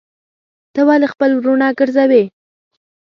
ته 0.73 0.81
ولي 0.87 1.07
خپل 1.13 1.29
وروڼه 1.35 1.67
ګرځوې. 1.79 2.23